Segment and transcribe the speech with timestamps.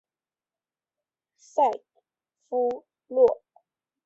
[1.37, 1.61] 萨
[2.49, 3.43] 夫洛。